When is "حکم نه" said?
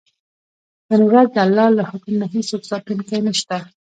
1.89-2.27